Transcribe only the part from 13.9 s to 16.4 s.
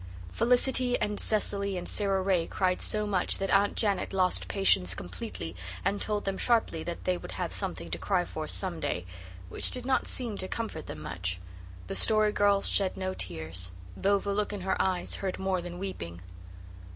though the look in her eyes hurt more than weeping.